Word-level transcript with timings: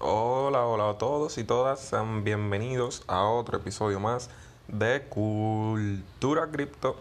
Hola, 0.00 0.64
hola 0.64 0.90
a 0.90 0.94
todos 0.98 1.38
y 1.38 1.44
todas, 1.44 1.80
sean 1.80 2.22
bienvenidos 2.22 3.02
a 3.08 3.24
otro 3.24 3.58
episodio 3.58 3.98
más 3.98 4.30
de 4.68 5.02
Cultura 5.08 6.46
Cripto. 6.52 6.94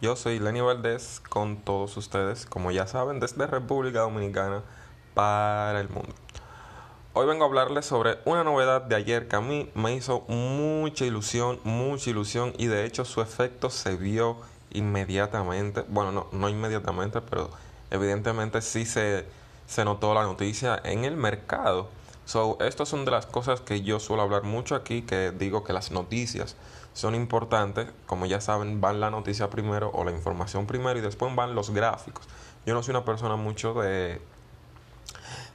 Yo 0.00 0.14
soy 0.14 0.38
Lenny 0.38 0.60
Valdés 0.60 1.20
con 1.28 1.56
todos 1.56 1.96
ustedes, 1.96 2.46
como 2.46 2.70
ya 2.70 2.86
saben, 2.86 3.18
desde 3.18 3.48
República 3.48 4.02
Dominicana 4.02 4.62
para 5.14 5.80
el 5.80 5.88
mundo. 5.88 6.14
Hoy 7.12 7.26
vengo 7.26 7.42
a 7.42 7.48
hablarles 7.48 7.86
sobre 7.86 8.18
una 8.24 8.44
novedad 8.44 8.82
de 8.82 8.94
ayer 8.94 9.26
que 9.26 9.34
a 9.34 9.40
mí 9.40 9.68
me 9.74 9.92
hizo 9.92 10.20
mucha 10.28 11.04
ilusión, 11.04 11.58
mucha 11.64 12.10
ilusión 12.10 12.52
y 12.56 12.66
de 12.66 12.84
hecho 12.84 13.04
su 13.04 13.20
efecto 13.20 13.68
se 13.68 13.96
vio 13.96 14.36
inmediatamente. 14.70 15.84
Bueno, 15.88 16.12
no, 16.12 16.28
no 16.30 16.48
inmediatamente, 16.48 17.20
pero 17.20 17.50
evidentemente 17.90 18.62
sí 18.62 18.86
se, 18.86 19.26
se 19.66 19.84
notó 19.84 20.14
la 20.14 20.22
noticia 20.22 20.80
en 20.84 21.04
el 21.04 21.16
mercado. 21.16 21.88
So, 22.24 22.56
estas 22.60 22.88
son 22.88 23.04
de 23.04 23.10
las 23.10 23.26
cosas 23.26 23.60
que 23.60 23.82
yo 23.82 24.00
suelo 24.00 24.22
hablar 24.22 24.44
mucho 24.44 24.74
aquí, 24.74 25.02
que 25.02 25.30
digo 25.30 25.62
que 25.62 25.72
las 25.72 25.90
noticias 25.90 26.56
son 26.92 27.14
importantes. 27.14 27.88
Como 28.06 28.26
ya 28.26 28.40
saben, 28.40 28.80
van 28.80 29.00
la 29.00 29.10
noticia 29.10 29.50
primero 29.50 29.90
o 29.92 30.04
la 30.04 30.10
información 30.10 30.66
primero 30.66 30.98
y 30.98 31.02
después 31.02 31.34
van 31.34 31.54
los 31.54 31.70
gráficos. 31.70 32.26
Yo 32.66 32.74
no 32.74 32.82
soy 32.82 32.92
una 32.92 33.04
persona 33.04 33.36
mucho 33.36 33.74
de 33.74 34.20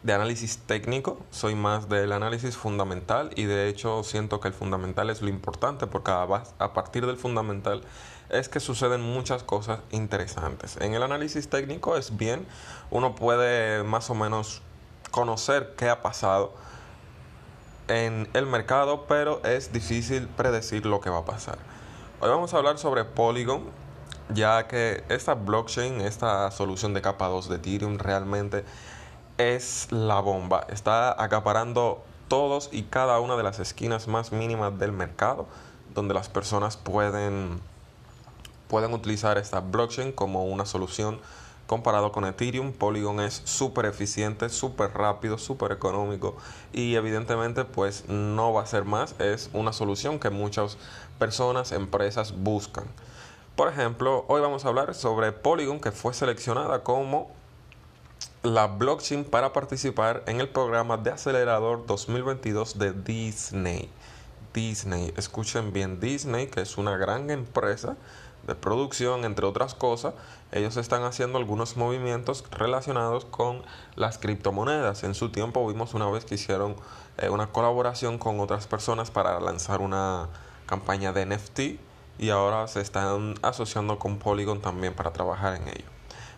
de 0.03 0.13
análisis 0.13 0.59
técnico, 0.59 1.20
soy 1.29 1.55
más 1.55 1.90
del 1.90 2.13
análisis 2.13 2.55
fundamental 2.55 3.31
y 3.35 3.43
de 3.43 3.67
hecho 3.67 4.04
siento 4.04 4.40
que 4.40 4.48
el 4.48 4.54
fundamental 4.54 5.09
es 5.09 5.21
lo 5.21 5.27
importante 5.27 5.88
porque 5.88 6.12
a 6.12 6.73
partir 6.73 7.05
del 7.05 7.17
fundamental 7.17 7.81
es 8.29 8.48
que 8.48 8.59
suceden 8.59 9.01
muchas 9.01 9.43
cosas 9.43 9.79
interesantes. 9.91 10.77
En 10.77 10.93
el 10.93 11.04
análisis 11.04 11.49
técnico 11.49 11.98
es 11.98 12.15
bien, 12.15 12.45
uno 12.91 13.15
puede 13.15 13.84
más 13.84 14.09
o 14.09 14.15
menos 14.15 14.62
conocer 15.12 15.76
qué 15.77 15.90
ha 15.90 16.02
pasado 16.02 16.54
en 17.88 18.30
el 18.34 18.45
mercado, 18.45 19.05
pero 19.08 19.44
es 19.44 19.73
difícil 19.73 20.27
predecir 20.27 20.85
lo 20.85 21.01
que 21.01 21.10
va 21.10 21.20
a 21.20 21.26
pasar. 21.26 21.57
Hoy 22.21 22.29
vamos 22.29 22.54
a 22.54 22.57
hablar 22.57 22.77
sobre 22.77 23.05
Polygon, 23.05 23.63
ya 24.34 24.68
que 24.68 25.04
esta 25.10 25.34
blockchain, 25.34 26.01
esta 26.01 26.51
solución 26.51 26.93
de 26.93 27.01
capa 27.01 27.27
2 27.27 27.49
de 27.49 27.55
Ethereum 27.55 27.98
realmente 27.98 28.63
es 29.38 29.91
la 29.91 30.20
bomba. 30.20 30.66
Está 30.70 31.21
acaparando 31.21 32.04
todos 32.27 32.70
y 32.71 32.84
cada 32.84 33.20
una 33.20 33.35
de 33.35 33.44
las 33.44 33.60
esquinas 33.60 34.07
más 34.07 34.32
mínimas 34.32 34.77
del 34.77 34.91
mercado, 34.91 35.48
donde 35.96 36.13
las 36.13 36.29
personas 36.29 36.77
pueden, 36.77 37.60
pueden 38.68 38.94
utilizar 38.94 39.38
esta 39.38 39.62
blockchain 39.62 40.12
como 40.12 40.46
una 40.46 40.66
solución 40.66 41.20
comparado 41.70 42.12
con 42.12 42.25
Ethereum. 42.25 42.73
Polygon 42.73 43.20
es 43.20 43.43
súper 43.45 43.85
eficiente, 43.85 44.49
súper 44.49 44.91
rápido, 44.91 45.37
súper 45.37 45.71
económico 45.71 46.35
y 46.73 46.95
evidentemente 46.95 47.63
pues 47.63 48.09
no 48.09 48.51
va 48.51 48.63
a 48.63 48.65
ser 48.65 48.85
más. 48.85 49.13
Es 49.20 49.51
una 49.53 49.71
solución 49.71 50.17
que 50.17 50.31
muchas 50.31 50.79
personas, 51.20 51.71
empresas 51.71 52.34
buscan. 52.35 52.85
Por 53.55 53.67
ejemplo, 53.67 54.26
hoy 54.27 54.41
vamos 54.41 54.65
a 54.65 54.70
hablar 54.70 54.95
sobre 54.95 55.31
Polygon 55.31 55.79
que 55.79 55.91
fue 55.91 56.15
seleccionada 56.15 56.84
como 56.84 57.29
la 58.41 58.65
blockchain 58.65 59.23
para 59.23 59.54
participar 59.54 60.23
en 60.26 60.39
el 60.41 60.49
programa 60.49 60.98
de 60.98 61.11
acelerador 61.11 61.85
2022 61.85 62.79
de 62.79 62.93
Disney. 62.93 63.91
Disney, 64.56 65.13
escuchen 65.16 65.72
bien, 65.72 66.00
Disney, 66.00 66.47
que 66.47 66.61
es 66.61 66.79
una 66.79 66.97
gran 66.97 67.29
empresa 67.29 67.95
de 68.47 68.56
producción, 68.56 69.25
entre 69.25 69.45
otras 69.45 69.75
cosas, 69.75 70.13
ellos 70.51 70.78
están 70.78 71.03
haciendo 71.03 71.38
algunos 71.38 71.78
movimientos 71.78 72.44
relacionados 72.51 73.25
con 73.25 73.62
las 73.95 74.18
criptomonedas. 74.18 75.03
En 75.03 75.13
su 75.13 75.29
tiempo 75.29 75.68
vimos 75.68 75.94
una 75.94 76.09
vez 76.09 76.25
que 76.25 76.35
hicieron 76.35 76.75
eh, 77.17 77.29
una 77.29 77.47
colaboración 77.47 78.17
con 78.17 78.40
otras 78.40 78.67
personas 78.67 79.12
para 79.12 79.40
lanzar 79.40 79.81
una 79.81 80.28
campaña 80.66 81.13
de 81.13 81.25
NFT 81.25 81.59
y 82.19 82.29
ahora 82.31 82.67
se 82.67 82.81
están 82.81 83.35
asociando 83.41 83.97
con 83.97 84.17
Polygon 84.17 84.61
también 84.61 84.94
para 84.94 85.11
trabajar 85.11 85.56
en 85.56 85.67
ello. 85.67 85.85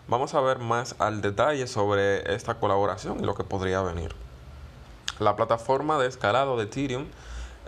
Vamos 0.08 0.34
a 0.34 0.40
ver 0.40 0.58
más 0.58 0.96
al 0.98 1.22
detalle 1.22 1.66
sobre 1.66 2.34
esta 2.34 2.54
colaboración 2.54 3.20
y 3.20 3.24
lo 3.24 3.34
que 3.34 3.44
podría 3.44 3.82
venir. 3.82 4.14
La 5.18 5.36
plataforma 5.36 5.98
de 5.98 6.08
escalado 6.08 6.56
de 6.56 6.64
Ethereum 6.64 7.06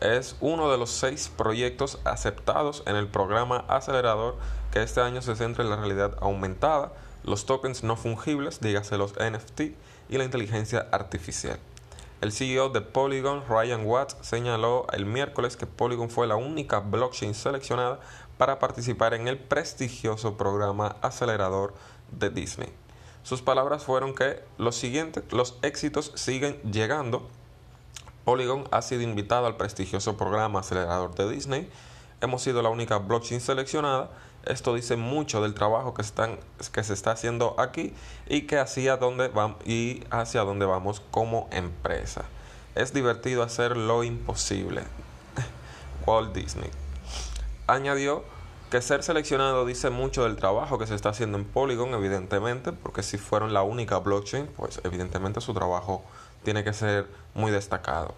es 0.00 0.36
uno 0.40 0.70
de 0.70 0.78
los 0.78 0.90
seis 0.90 1.30
proyectos 1.34 2.00
aceptados 2.04 2.82
en 2.86 2.96
el 2.96 3.08
programa 3.08 3.64
acelerador 3.68 4.36
que 4.72 4.82
este 4.82 5.00
año 5.00 5.22
se 5.22 5.36
centra 5.36 5.64
en 5.64 5.70
la 5.70 5.76
realidad 5.76 6.16
aumentada, 6.20 6.92
los 7.22 7.46
tokens 7.46 7.82
no 7.84 7.96
fungibles, 7.96 8.60
dígase 8.60 8.98
los 8.98 9.14
NFT, 9.14 9.60
y 10.08 10.18
la 10.18 10.24
inteligencia 10.24 10.88
artificial. 10.92 11.58
El 12.20 12.32
CEO 12.32 12.70
de 12.70 12.80
Polygon, 12.80 13.44
Ryan 13.48 13.84
Watts, 13.84 14.16
señaló 14.20 14.86
el 14.92 15.04
miércoles 15.04 15.56
que 15.56 15.66
Polygon 15.66 16.10
fue 16.10 16.26
la 16.26 16.36
única 16.36 16.80
blockchain 16.80 17.34
seleccionada 17.34 18.00
para 18.38 18.58
participar 18.58 19.14
en 19.14 19.28
el 19.28 19.38
prestigioso 19.38 20.36
programa 20.36 20.96
acelerador 21.02 21.74
de 22.10 22.30
Disney. 22.30 22.72
Sus 23.22 23.42
palabras 23.42 23.84
fueron 23.84 24.14
que 24.14 24.42
los 24.58 24.76
siguientes, 24.76 25.24
los 25.32 25.58
éxitos 25.62 26.12
siguen 26.14 26.60
llegando. 26.62 27.28
Polygon 28.24 28.64
ha 28.70 28.82
sido 28.82 29.02
invitado 29.02 29.46
al 29.46 29.56
prestigioso 29.56 30.16
programa 30.16 30.60
acelerador 30.60 31.14
de 31.14 31.30
Disney. 31.30 31.70
Hemos 32.20 32.42
sido 32.42 32.62
la 32.62 32.70
única 32.70 32.98
blockchain 32.98 33.40
seleccionada. 33.40 34.10
Esto 34.44 34.74
dice 34.74 34.96
mucho 34.96 35.42
del 35.42 35.54
trabajo 35.54 35.94
que, 35.94 36.02
están, 36.02 36.38
que 36.72 36.84
se 36.84 36.94
está 36.94 37.12
haciendo 37.12 37.54
aquí 37.58 37.94
y, 38.26 38.42
que 38.42 38.58
hacia 38.58 38.96
dónde 38.96 39.28
vamos, 39.28 39.58
y 39.66 40.04
hacia 40.10 40.42
dónde 40.42 40.66
vamos 40.66 41.02
como 41.10 41.48
empresa. 41.52 42.24
Es 42.74 42.92
divertido 42.92 43.42
hacer 43.42 43.76
lo 43.76 44.04
imposible. 44.04 44.82
Walt 46.06 46.34
Disney. 46.34 46.70
Añadió 47.66 48.24
que 48.70 48.82
ser 48.82 49.02
seleccionado 49.02 49.64
dice 49.66 49.90
mucho 49.90 50.24
del 50.24 50.36
trabajo 50.36 50.78
que 50.78 50.86
se 50.86 50.94
está 50.94 51.10
haciendo 51.10 51.38
en 51.38 51.44
Polygon, 51.44 51.94
evidentemente, 51.94 52.72
porque 52.72 53.02
si 53.02 53.18
fueron 53.18 53.54
la 53.54 53.62
única 53.62 53.98
blockchain, 53.98 54.48
pues 54.48 54.80
evidentemente 54.82 55.40
su 55.40 55.54
trabajo 55.54 56.04
tiene 56.44 56.62
que 56.62 56.72
ser 56.72 57.06
muy 57.34 57.50
destacado. 57.50 58.14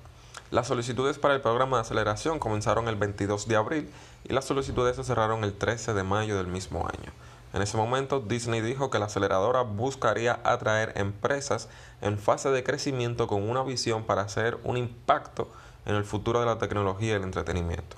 Las 0.50 0.68
solicitudes 0.68 1.18
para 1.18 1.34
el 1.34 1.40
programa 1.40 1.78
de 1.78 1.82
aceleración 1.82 2.38
comenzaron 2.38 2.88
el 2.88 2.96
22 2.96 3.48
de 3.48 3.56
abril 3.56 3.90
y 4.28 4.32
las 4.32 4.44
solicitudes 4.44 4.96
se 4.96 5.04
cerraron 5.04 5.42
el 5.42 5.54
13 5.54 5.94
de 5.94 6.02
mayo 6.02 6.36
del 6.36 6.46
mismo 6.46 6.86
año. 6.86 7.12
En 7.52 7.62
ese 7.62 7.76
momento, 7.76 8.20
Disney 8.20 8.60
dijo 8.60 8.90
que 8.90 8.98
la 8.98 9.06
aceleradora 9.06 9.62
buscaría 9.62 10.40
atraer 10.44 10.92
empresas 10.96 11.68
en 12.02 12.18
fase 12.18 12.50
de 12.50 12.62
crecimiento 12.62 13.26
con 13.26 13.48
una 13.48 13.62
visión 13.62 14.04
para 14.04 14.22
hacer 14.22 14.58
un 14.62 14.76
impacto 14.76 15.48
en 15.86 15.94
el 15.94 16.04
futuro 16.04 16.40
de 16.40 16.46
la 16.46 16.58
tecnología 16.58 17.12
y 17.12 17.16
el 17.16 17.22
entretenimiento. 17.22 17.96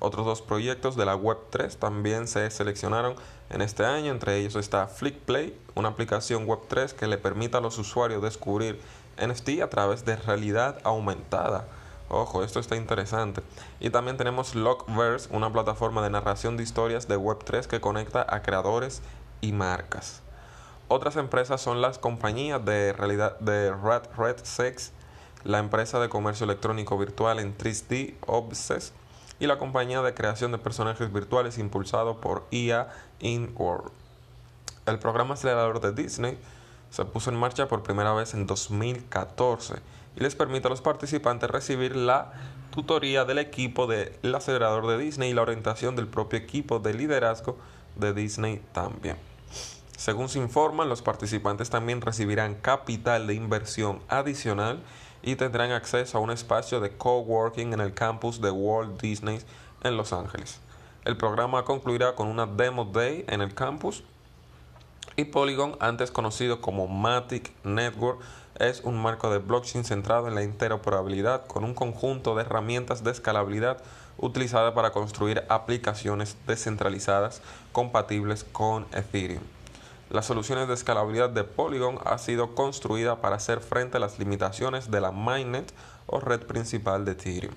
Otros 0.00 0.26
dos 0.26 0.42
proyectos 0.42 0.96
de 0.96 1.04
la 1.04 1.16
Web3 1.16 1.76
también 1.76 2.28
se 2.28 2.50
seleccionaron 2.50 3.16
en 3.50 3.62
este 3.62 3.84
año, 3.84 4.12
entre 4.12 4.36
ellos 4.36 4.56
está 4.56 4.86
FlickPlay, 4.86 5.56
una 5.74 5.88
aplicación 5.88 6.46
Web3 6.46 6.92
que 6.92 7.06
le 7.06 7.18
permite 7.18 7.56
a 7.56 7.60
los 7.60 7.78
usuarios 7.78 8.22
descubrir 8.22 8.80
NFT 9.18 9.62
a 9.62 9.70
través 9.70 10.04
de 10.04 10.16
realidad 10.16 10.78
aumentada. 10.84 11.66
Ojo, 12.08 12.42
esto 12.42 12.58
está 12.58 12.76
interesante. 12.76 13.42
Y 13.80 13.90
también 13.90 14.16
tenemos 14.16 14.54
Lockverse, 14.54 15.28
una 15.30 15.52
plataforma 15.52 16.02
de 16.02 16.10
narración 16.10 16.56
de 16.56 16.62
historias 16.62 17.06
de 17.06 17.18
Web3 17.18 17.66
que 17.66 17.80
conecta 17.80 18.24
a 18.28 18.42
creadores 18.42 19.02
y 19.40 19.52
marcas. 19.52 20.22
Otras 20.88 21.16
empresas 21.16 21.60
son 21.60 21.82
las 21.82 21.98
compañías 21.98 22.64
de 22.64 22.94
realidad 22.94 23.38
de 23.40 23.70
Red 23.74 24.04
Red 24.16 24.36
Sex, 24.42 24.92
la 25.44 25.58
empresa 25.58 26.00
de 26.00 26.08
comercio 26.08 26.44
electrónico 26.44 26.96
virtual 26.96 27.40
en 27.40 27.56
3D 27.56 28.14
Obsess, 28.26 28.94
y 29.38 29.46
la 29.46 29.58
compañía 29.58 30.00
de 30.00 30.14
creación 30.14 30.50
de 30.50 30.58
personajes 30.58 31.12
virtuales 31.12 31.58
impulsado 31.58 32.20
por 32.20 32.46
IA 32.50 32.88
Inworld. 33.20 33.90
El 34.86 34.98
programa 34.98 35.34
acelerador 35.34 35.80
de 35.80 35.92
Disney 35.92 36.38
se 36.90 37.04
puso 37.04 37.30
en 37.30 37.36
marcha 37.36 37.68
por 37.68 37.82
primera 37.82 38.12
vez 38.12 38.34
en 38.34 38.46
2014 38.46 39.74
y 40.16 40.20
les 40.20 40.34
permite 40.34 40.66
a 40.66 40.70
los 40.70 40.80
participantes 40.80 41.50
recibir 41.50 41.94
la 41.94 42.32
tutoría 42.70 43.24
del 43.24 43.38
equipo 43.38 43.86
del 43.86 44.34
acelerador 44.34 44.86
de 44.86 44.98
Disney 44.98 45.30
y 45.30 45.34
la 45.34 45.42
orientación 45.42 45.96
del 45.96 46.08
propio 46.08 46.38
equipo 46.38 46.78
de 46.78 46.94
liderazgo 46.94 47.56
de 47.96 48.12
Disney 48.12 48.62
también. 48.72 49.16
Según 49.96 50.28
se 50.28 50.38
informa, 50.38 50.84
los 50.84 51.02
participantes 51.02 51.70
también 51.70 52.00
recibirán 52.00 52.54
capital 52.54 53.26
de 53.26 53.34
inversión 53.34 54.00
adicional 54.08 54.80
y 55.22 55.34
tendrán 55.36 55.72
acceso 55.72 56.18
a 56.18 56.20
un 56.20 56.30
espacio 56.30 56.80
de 56.80 56.96
coworking 56.96 57.72
en 57.72 57.80
el 57.80 57.94
campus 57.94 58.40
de 58.40 58.50
Walt 58.50 59.00
Disney 59.00 59.40
en 59.82 59.96
Los 59.96 60.12
Ángeles. 60.12 60.60
El 61.04 61.16
programa 61.16 61.64
concluirá 61.64 62.14
con 62.14 62.28
una 62.28 62.46
Demo 62.46 62.84
Day 62.84 63.24
en 63.28 63.40
el 63.40 63.54
campus 63.54 64.04
y 65.18 65.24
Polygon, 65.24 65.74
antes 65.80 66.12
conocido 66.12 66.60
como 66.60 66.86
Matic 66.86 67.50
Network, 67.64 68.20
es 68.60 68.82
un 68.84 69.02
marco 69.02 69.32
de 69.32 69.38
blockchain 69.38 69.84
centrado 69.84 70.28
en 70.28 70.36
la 70.36 70.44
interoperabilidad 70.44 71.44
con 71.48 71.64
un 71.64 71.74
conjunto 71.74 72.36
de 72.36 72.42
herramientas 72.42 73.02
de 73.02 73.10
escalabilidad 73.10 73.82
utilizadas 74.16 74.74
para 74.74 74.92
construir 74.92 75.42
aplicaciones 75.48 76.36
descentralizadas 76.46 77.42
compatibles 77.72 78.44
con 78.44 78.86
Ethereum. 78.92 79.42
Las 80.08 80.26
soluciones 80.26 80.68
de 80.68 80.74
escalabilidad 80.74 81.30
de 81.30 81.42
Polygon 81.42 81.98
ha 82.04 82.18
sido 82.18 82.54
construida 82.54 83.20
para 83.20 83.36
hacer 83.36 83.58
frente 83.58 83.96
a 83.96 84.00
las 84.00 84.20
limitaciones 84.20 84.88
de 84.88 85.00
la 85.00 85.10
mainnet 85.10 85.72
o 86.06 86.20
red 86.20 86.42
principal 86.42 87.04
de 87.04 87.12
Ethereum. 87.12 87.54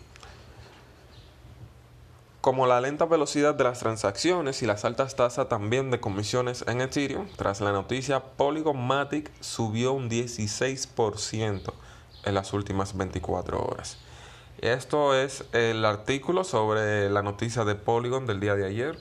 Como 2.41 2.65
la 2.65 2.81
lenta 2.81 3.05
velocidad 3.05 3.53
de 3.53 3.63
las 3.63 3.81
transacciones 3.81 4.63
y 4.63 4.65
las 4.65 4.83
altas 4.83 5.15
tasas 5.15 5.47
también 5.47 5.91
de 5.91 5.99
comisiones 5.99 6.65
en 6.67 6.81
Ethereum, 6.81 7.27
tras 7.35 7.61
la 7.61 7.71
noticia 7.71 8.19
Polygon 8.19 8.83
Matic 8.83 9.31
subió 9.41 9.93
un 9.93 10.09
16% 10.09 11.71
en 12.25 12.33
las 12.33 12.51
últimas 12.53 12.97
24 12.97 13.63
horas. 13.63 13.99
Esto 14.57 15.13
es 15.13 15.43
el 15.53 15.85
artículo 15.85 16.43
sobre 16.43 17.11
la 17.11 17.21
noticia 17.21 17.63
de 17.63 17.75
Polygon 17.75 18.25
del 18.25 18.39
día 18.39 18.55
de 18.55 18.65
ayer. 18.65 18.97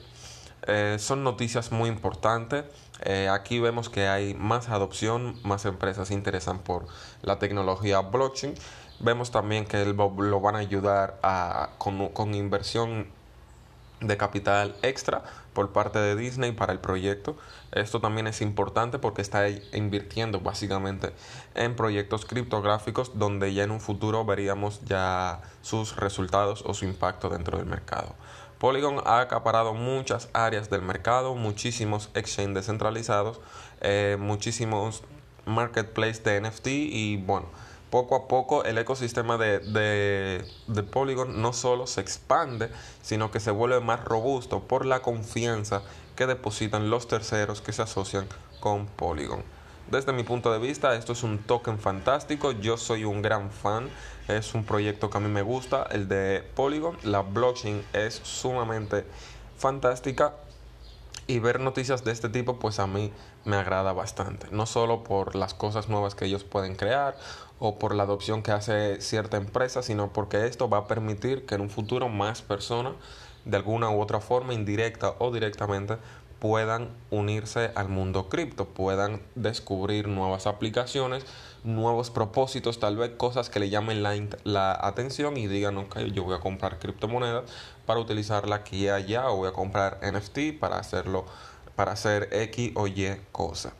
Eh, 0.67 0.97
son 0.99 1.23
noticias 1.23 1.71
muy 1.71 1.89
importantes. 1.89 2.65
Eh, 3.05 3.27
aquí 3.27 3.59
vemos 3.59 3.89
que 3.89 4.07
hay 4.07 4.35
más 4.35 4.69
adopción, 4.69 5.39
más 5.41 5.65
empresas 5.65 6.09
se 6.09 6.13
interesan 6.13 6.59
por 6.59 6.85
la 7.23 7.39
tecnología 7.39 8.01
blockchain. 8.01 8.53
Vemos 8.99 9.31
también 9.31 9.65
que 9.65 9.83
lo 9.83 10.41
van 10.41 10.55
a 10.55 10.59
ayudar 10.59 11.19
con 11.79 12.35
inversión 12.35 13.07
de 14.01 14.17
capital 14.17 14.75
extra 14.81 15.23
por 15.53 15.71
parte 15.71 15.99
de 15.99 16.15
Disney 16.15 16.51
para 16.51 16.73
el 16.73 16.79
proyecto. 16.79 17.37
Esto 17.71 18.01
también 18.01 18.27
es 18.27 18.41
importante 18.41 18.99
porque 18.99 19.21
está 19.21 19.47
invirtiendo 19.73 20.39
básicamente 20.41 21.13
en 21.55 21.75
proyectos 21.75 22.25
criptográficos 22.25 23.17
donde 23.17 23.53
ya 23.53 23.63
en 23.63 23.71
un 23.71 23.79
futuro 23.79 24.25
veríamos 24.25 24.81
ya 24.85 25.41
sus 25.61 25.95
resultados 25.95 26.63
o 26.65 26.73
su 26.73 26.85
impacto 26.85 27.29
dentro 27.29 27.57
del 27.57 27.67
mercado. 27.67 28.15
Polygon 28.57 29.01
ha 29.05 29.21
acaparado 29.21 29.73
muchas 29.73 30.29
áreas 30.33 30.69
del 30.69 30.83
mercado, 30.83 31.33
muchísimos 31.33 32.09
exchanges 32.13 32.53
descentralizados, 32.53 33.39
eh, 33.81 34.17
muchísimos 34.19 35.03
marketplaces 35.45 36.23
de 36.23 36.41
NFT 36.41 36.67
y 36.67 37.17
bueno, 37.17 37.47
poco 37.91 38.15
a 38.15 38.27
poco 38.27 38.63
el 38.63 38.77
ecosistema 38.77 39.37
de, 39.37 39.59
de, 39.59 40.83
Polygon 40.83 41.41
no 41.41 41.53
solo 41.53 41.85
se 41.85 42.01
expande, 42.01 42.69
sino 43.03 43.29
que 43.29 43.39
se 43.39 43.51
vuelve 43.51 43.81
más 43.81 44.03
robusto 44.03 44.61
por 44.61 44.85
la 44.85 45.01
confianza 45.01 45.83
que 46.15 46.25
depositan 46.25 46.89
los 46.89 47.07
terceros 47.07 47.61
que 47.61 47.73
se 47.73 47.83
asocian 47.83 48.27
con 48.59 48.87
Polygon. 48.87 49.43
Desde 49.91 50.13
mi 50.13 50.23
punto 50.23 50.53
de 50.53 50.59
vista, 50.59 50.95
esto 50.95 51.11
es 51.11 51.21
un 51.21 51.39
token 51.39 51.77
fantástico. 51.77 52.53
Yo 52.53 52.77
soy 52.77 53.03
un 53.03 53.21
gran 53.21 53.51
fan. 53.51 53.89
Es 54.29 54.53
un 54.53 54.63
proyecto 54.63 55.09
que 55.09 55.17
a 55.17 55.21
mí 55.21 55.27
me 55.27 55.41
gusta, 55.41 55.83
el 55.91 56.07
de 56.07 56.43
Polygon. 56.55 56.97
La 57.03 57.21
blockchain 57.21 57.83
es 57.91 58.21
sumamente 58.23 59.03
fantástica 59.57 60.33
y 61.27 61.39
ver 61.39 61.59
noticias 61.59 62.03
de 62.03 62.11
este 62.11 62.29
tipo 62.29 62.59
pues 62.59 62.79
a 62.79 62.87
mí 62.87 63.11
me 63.45 63.55
agrada 63.55 63.93
bastante. 63.93 64.47
No 64.51 64.65
solo 64.65 65.03
por 65.03 65.35
las 65.35 65.53
cosas 65.53 65.89
nuevas 65.89 66.15
que 66.15 66.25
ellos 66.25 66.43
pueden 66.43 66.75
crear 66.75 67.17
o 67.59 67.77
por 67.77 67.95
la 67.95 68.03
adopción 68.03 68.41
que 68.43 68.51
hace 68.51 69.01
cierta 69.01 69.37
empresa, 69.37 69.83
sino 69.83 70.11
porque 70.11 70.47
esto 70.47 70.69
va 70.69 70.79
a 70.79 70.87
permitir 70.87 71.45
que 71.45 71.55
en 71.55 71.61
un 71.61 71.69
futuro 71.69 72.09
más 72.09 72.41
personas 72.41 72.93
de 73.45 73.57
alguna 73.57 73.89
u 73.89 73.99
otra 73.99 74.19
forma, 74.19 74.53
indirecta 74.53 75.15
o 75.19 75.31
directamente, 75.31 75.97
puedan 76.41 76.89
unirse 77.11 77.71
al 77.75 77.87
mundo 77.87 78.27
cripto, 78.27 78.65
puedan 78.65 79.21
descubrir 79.35 80.07
nuevas 80.07 80.47
aplicaciones, 80.47 81.23
nuevos 81.63 82.09
propósitos, 82.09 82.79
tal 82.79 82.97
vez 82.97 83.11
cosas 83.11 83.51
que 83.51 83.59
le 83.59 83.69
llamen 83.69 84.01
la, 84.01 84.73
atención 84.81 85.37
y 85.37 85.45
digan, 85.45 85.77
ok, 85.77 85.99
yo 86.11 86.23
voy 86.23 86.33
a 86.33 86.39
comprar 86.39 86.79
criptomonedas 86.79 87.43
para 87.85 87.99
utilizarla 87.99 88.55
aquí 88.55 88.85
y 88.85 88.89
allá 88.89 89.29
o 89.29 89.37
voy 89.37 89.49
a 89.49 89.53
comprar 89.53 89.99
NFT 90.01 90.59
para 90.59 90.79
hacerlo, 90.79 91.25
para 91.75 91.91
hacer 91.91 92.27
X 92.31 92.71
o 92.73 92.87
Y 92.87 93.21
cosa. 93.31 93.73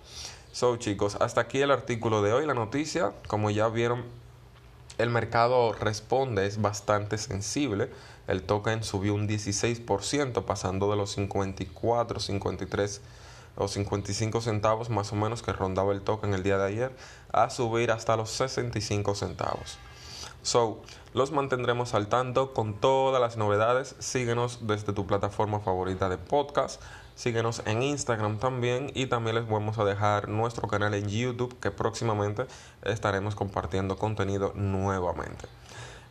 So 0.52 0.78
chicos, 0.78 1.18
hasta 1.20 1.42
aquí 1.42 1.62
el 1.62 1.72
artículo 1.72 2.22
de 2.22 2.32
hoy, 2.32 2.46
la 2.46 2.54
noticia, 2.54 3.14
como 3.28 3.50
ya 3.50 3.70
vieron, 3.70 4.04
el 4.98 5.10
mercado 5.10 5.74
responde, 5.74 6.46
es 6.46 6.62
bastante 6.62 7.18
sensible. 7.18 7.90
El 8.28 8.44
token 8.44 8.84
subió 8.84 9.14
un 9.14 9.28
16%, 9.28 10.44
pasando 10.46 10.90
de 10.90 10.98
los 10.98 11.12
54, 11.12 12.20
53 12.20 13.02
o 13.56 13.68
55 13.68 14.42
centavos 14.42 14.90
más 14.90 15.12
o 15.12 15.16
menos 15.16 15.42
que 15.42 15.54
rondaba 15.54 15.92
el 15.94 16.02
token 16.02 16.34
el 16.34 16.44
día 16.44 16.58
de 16.58 16.68
ayer, 16.68 16.92
a 17.32 17.50
subir 17.50 17.92
hasta 17.92 18.16
los 18.16 18.30
65 18.32 19.16
centavos. 19.16 19.78
So, 20.44 20.82
los 21.14 21.32
mantendremos 21.32 21.94
al 21.94 22.08
tanto 22.08 22.54
con 22.54 22.74
todas 22.74 23.22
las 23.22 23.38
novedades. 23.38 23.96
Síguenos 24.00 24.66
desde 24.66 24.94
tu 24.94 25.06
plataforma 25.06 25.60
favorita 25.60 26.10
de 26.10 26.18
podcast. 26.18 26.82
Síguenos 27.22 27.62
en 27.68 27.84
Instagram 27.84 28.40
también 28.40 28.90
y 28.96 29.06
también 29.06 29.36
les 29.36 29.48
vamos 29.48 29.78
a 29.78 29.86
dejar 29.86 30.28
nuestro 30.28 30.68
canal 30.68 30.96
en 30.96 31.08
YouTube 31.08 31.56
que 31.60 31.70
próximamente 31.70 32.48
estaremos 32.82 33.36
compartiendo 33.36 33.96
contenido 33.96 34.54
nuevamente. 34.56 35.46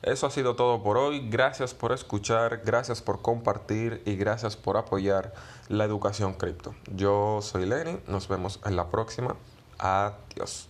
Eso 0.02 0.28
ha 0.28 0.30
sido 0.30 0.54
todo 0.54 0.84
por 0.84 0.96
hoy. 0.98 1.28
Gracias 1.28 1.74
por 1.74 1.90
escuchar, 1.90 2.62
gracias 2.64 3.02
por 3.02 3.22
compartir 3.22 4.04
y 4.06 4.14
gracias 4.14 4.56
por 4.56 4.76
apoyar 4.76 5.34
la 5.66 5.82
educación 5.82 6.34
cripto. 6.34 6.76
Yo 6.94 7.40
soy 7.42 7.66
Lenny, 7.66 7.98
nos 8.06 8.28
vemos 8.28 8.60
en 8.64 8.76
la 8.76 8.88
próxima. 8.88 9.34
Adiós. 9.80 10.69